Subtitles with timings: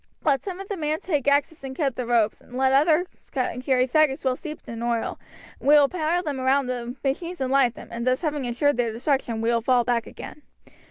[0.23, 3.87] Let some of the men take axes and cut the ropes, and let others carry
[3.87, 5.19] faggots well steeped in oil,
[5.59, 8.91] we will pile them round the machines and light them, and thus having ensured their
[8.91, 10.41] destruction, we will fall back again."